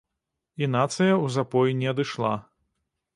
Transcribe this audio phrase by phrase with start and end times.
[0.63, 2.33] І нацыя ў запой не адышла.